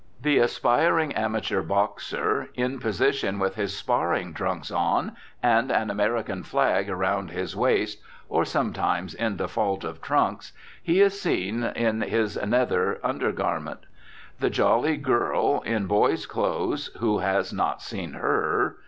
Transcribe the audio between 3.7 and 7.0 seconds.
sparing trunks on and an American flag